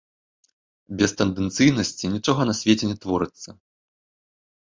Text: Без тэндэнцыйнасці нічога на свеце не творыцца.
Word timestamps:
Без 1.01 1.11
тэндэнцыйнасці 1.19 2.11
нічога 2.13 2.41
на 2.51 2.55
свеце 2.61 2.85
не 2.93 2.97
творыцца. 3.05 3.49